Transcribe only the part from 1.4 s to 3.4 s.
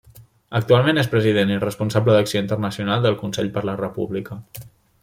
i responsable d'acció internacional del